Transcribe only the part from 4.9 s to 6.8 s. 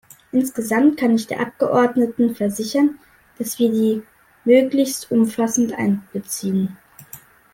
umfassend einbeziehen.